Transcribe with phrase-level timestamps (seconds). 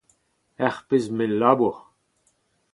[0.65, 1.77] Ur pezh-mell labour!